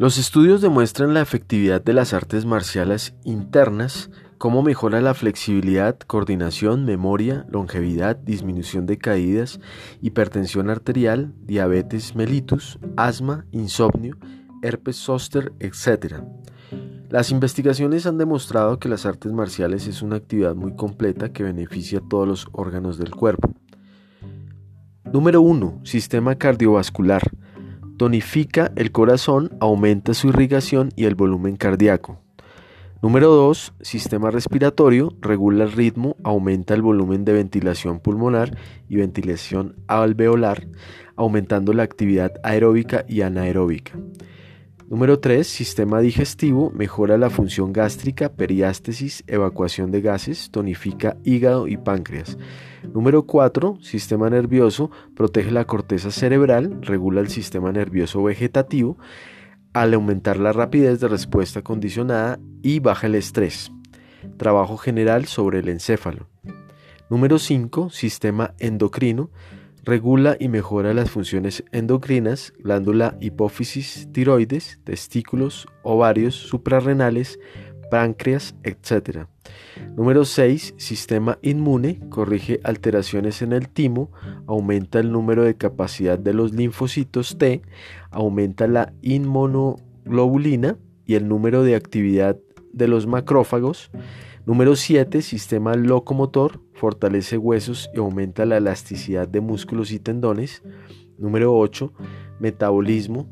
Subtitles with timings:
[0.00, 6.84] Los estudios demuestran la efectividad de las artes marciales internas, cómo mejora la flexibilidad, coordinación,
[6.84, 9.58] memoria, longevidad, disminución de caídas,
[10.00, 14.16] hipertensión arterial, diabetes mellitus, asma, insomnio,
[14.62, 16.22] herpes zóster, etc.
[17.10, 21.98] Las investigaciones han demostrado que las artes marciales es una actividad muy completa que beneficia
[21.98, 23.52] a todos los órganos del cuerpo.
[25.12, 25.80] Número 1.
[25.82, 27.22] Sistema cardiovascular.
[27.98, 32.20] Tonifica el corazón, aumenta su irrigación y el volumen cardíaco.
[33.02, 33.74] Número 2.
[33.80, 35.16] Sistema respiratorio.
[35.20, 38.56] Regula el ritmo, aumenta el volumen de ventilación pulmonar
[38.88, 40.68] y ventilación alveolar,
[41.16, 43.98] aumentando la actividad aeróbica y anaeróbica.
[44.88, 45.46] Número 3.
[45.46, 46.70] Sistema digestivo.
[46.70, 52.38] Mejora la función gástrica, periástesis, evacuación de gases, tonifica hígado y páncreas.
[52.94, 53.80] Número 4.
[53.82, 54.90] Sistema nervioso.
[55.14, 58.96] Protege la corteza cerebral, regula el sistema nervioso vegetativo
[59.74, 63.70] al aumentar la rapidez de respuesta condicionada y baja el estrés.
[64.38, 66.28] Trabajo general sobre el encéfalo.
[67.10, 67.90] Número 5.
[67.90, 69.30] Sistema endocrino
[69.88, 77.40] Regula y mejora las funciones endocrinas, glándula hipófisis, tiroides, testículos, ovarios, suprarrenales,
[77.90, 79.28] páncreas, etc.
[79.96, 80.74] Número 6.
[80.76, 82.00] Sistema inmune.
[82.10, 84.12] Corrige alteraciones en el timo,
[84.46, 87.62] aumenta el número de capacidad de los linfocitos T,
[88.10, 92.36] aumenta la inmunoglobulina y el número de actividad
[92.74, 93.90] de los macrófagos.
[94.48, 95.20] Número 7.
[95.20, 96.62] Sistema locomotor.
[96.72, 100.62] Fortalece huesos y aumenta la elasticidad de músculos y tendones.
[101.18, 101.92] Número 8.
[102.40, 103.28] Metabolismo.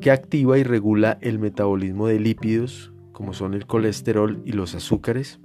[0.00, 5.38] Que activa y regula el metabolismo de lípidos, como son el colesterol y los azúcares.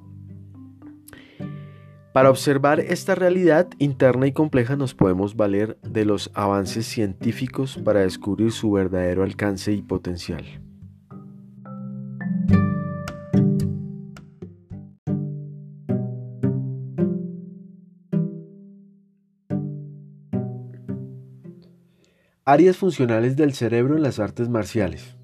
[2.11, 7.99] Para observar esta realidad interna y compleja nos podemos valer de los avances científicos para
[7.99, 10.66] descubrir su verdadero alcance y potencial.
[22.49, 25.17] Áreas funcionales del cerebro en las artes marciales.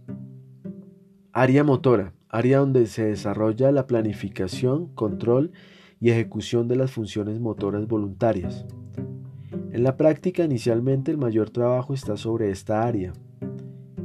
[1.31, 5.53] Área motora, área donde se desarrolla la planificación, control
[6.01, 8.65] y ejecución de las funciones motoras voluntarias.
[9.71, 13.13] En la práctica inicialmente el mayor trabajo está sobre esta área.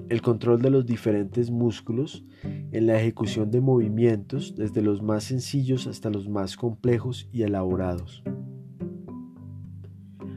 [0.09, 5.89] El control de los diferentes músculos en la ejecución de movimientos desde los más sencillos
[5.89, 8.23] hasta los más complejos y elaborados.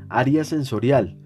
[0.09, 1.19] Área sensorial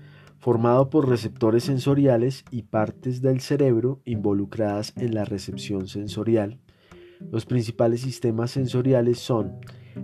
[0.45, 6.59] formado por receptores sensoriales y partes del cerebro involucradas en la recepción sensorial.
[7.31, 9.53] Los principales sistemas sensoriales son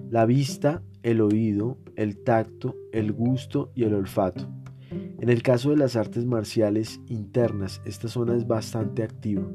[0.09, 4.49] la vista, el oído, el tacto, el gusto y el olfato.
[4.89, 9.47] En el caso de las artes marciales internas, esta zona es bastante activa.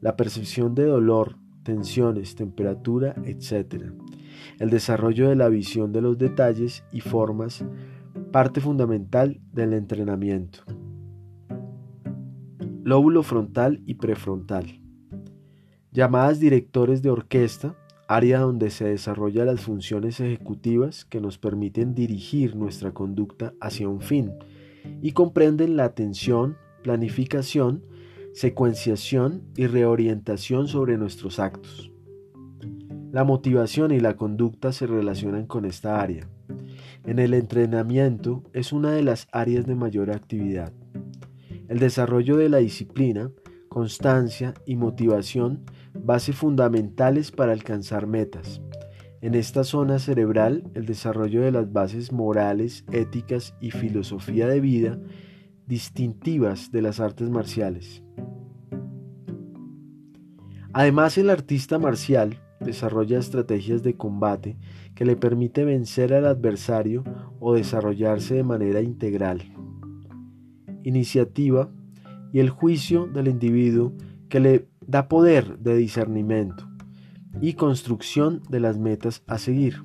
[0.00, 3.84] La percepción de dolor, tensiones, temperatura, etc.
[4.58, 7.62] El desarrollo de la visión de los detalles y formas
[8.32, 10.60] Parte fundamental del entrenamiento.
[12.82, 14.80] Lóbulo frontal y prefrontal.
[15.90, 17.76] Llamadas directores de orquesta,
[18.08, 24.00] área donde se desarrollan las funciones ejecutivas que nos permiten dirigir nuestra conducta hacia un
[24.00, 24.32] fin
[25.02, 27.84] y comprenden la atención, planificación,
[28.32, 31.92] secuenciación y reorientación sobre nuestros actos.
[33.12, 36.30] La motivación y la conducta se relacionan con esta área.
[37.04, 40.72] En el entrenamiento es una de las áreas de mayor actividad.
[41.68, 43.30] El desarrollo de la disciplina,
[43.68, 45.64] constancia y motivación,
[45.94, 48.62] base fundamentales para alcanzar metas.
[49.20, 54.98] En esta zona cerebral, el desarrollo de las bases morales, éticas y filosofía de vida
[55.66, 58.02] distintivas de las artes marciales.
[60.72, 64.56] Además, el artista marcial desarrolla estrategias de combate
[64.94, 67.04] que le permite vencer al adversario
[67.40, 69.42] o desarrollarse de manera integral.
[70.82, 71.70] Iniciativa
[72.32, 73.92] y el juicio del individuo
[74.28, 76.68] que le da poder de discernimiento
[77.40, 79.82] y construcción de las metas a seguir.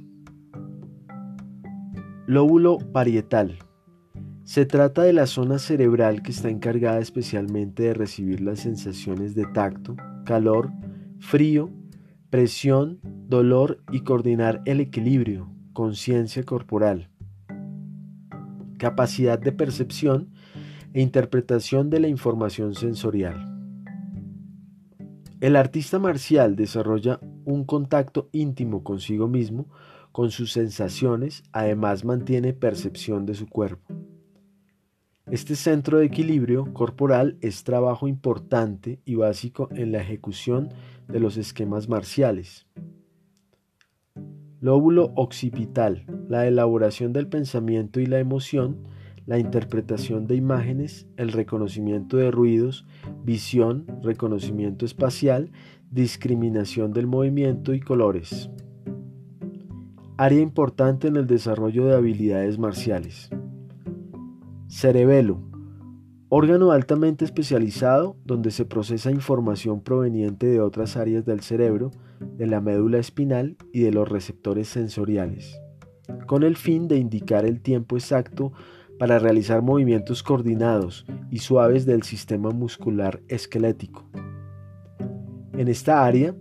[2.26, 3.58] Lóbulo parietal.
[4.44, 9.46] Se trata de la zona cerebral que está encargada especialmente de recibir las sensaciones de
[9.48, 10.72] tacto, calor,
[11.20, 11.70] frío
[12.30, 17.10] presión, dolor y coordinar el equilibrio, conciencia corporal,
[18.78, 20.30] capacidad de percepción
[20.94, 23.54] e interpretación de la información sensorial.
[25.40, 29.68] El artista marcial desarrolla un contacto íntimo consigo mismo,
[30.12, 33.97] con sus sensaciones, además mantiene percepción de su cuerpo.
[35.30, 40.70] Este centro de equilibrio corporal es trabajo importante y básico en la ejecución
[41.10, 42.66] de los esquemas marciales.
[44.62, 48.86] Lóbulo occipital, la elaboración del pensamiento y la emoción,
[49.26, 52.86] la interpretación de imágenes, el reconocimiento de ruidos,
[53.26, 55.52] visión, reconocimiento espacial,
[55.92, 58.50] discriminación del movimiento y colores.
[60.16, 63.30] Área importante en el desarrollo de habilidades marciales.
[64.70, 65.40] Cerebelo.
[66.28, 72.60] Órgano altamente especializado donde se procesa información proveniente de otras áreas del cerebro, de la
[72.60, 75.58] médula espinal y de los receptores sensoriales,
[76.26, 78.52] con el fin de indicar el tiempo exacto
[79.00, 84.10] para realizar movimientos coordinados y suaves del sistema muscular esquelético.
[85.54, 86.36] En esta área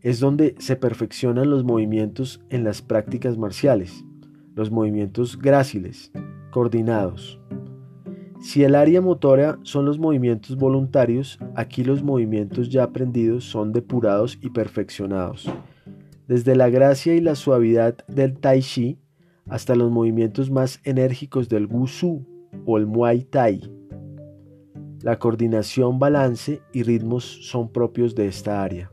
[0.00, 4.02] es donde se perfeccionan los movimientos en las prácticas marciales,
[4.54, 6.10] los movimientos gráciles,
[6.50, 7.38] coordinados.
[8.46, 14.38] Si el área motora son los movimientos voluntarios, aquí los movimientos ya aprendidos son depurados
[14.40, 15.52] y perfeccionados.
[16.28, 19.00] Desde la gracia y la suavidad del tai chi
[19.48, 22.24] hasta los movimientos más enérgicos del wushu
[22.64, 23.68] o el muay thai.
[25.02, 28.92] La coordinación, balance y ritmos son propios de esta área.